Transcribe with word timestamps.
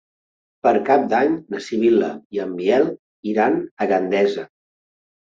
Per 0.67 0.71
Cap 0.85 1.03
d'Any 1.11 1.35
na 1.55 1.61
Sibil·la 1.65 2.07
i 2.37 2.41
en 2.45 2.55
Biel 2.63 2.87
iran 3.33 3.59
a 3.85 3.89
Gandesa. 3.93 4.47